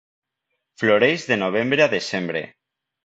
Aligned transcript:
Floreix 0.83 1.27
de 1.33 1.39
novembre 1.43 1.85
a 1.87 1.91
desembre. 1.93 2.43